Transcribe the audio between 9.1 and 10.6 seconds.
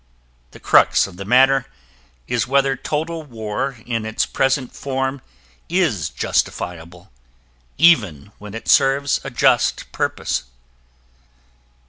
a just purpose.